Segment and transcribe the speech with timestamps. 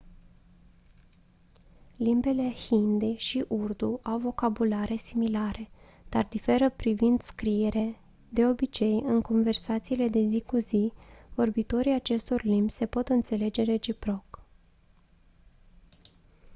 [1.97, 5.69] limbile hindi și urdu au vocabulare similare
[6.09, 10.91] dar diferă privind scriere de obicei în conversațiile de zi cu zi
[11.35, 14.41] vorbitorii acestor limbi se pot înțelege reciproc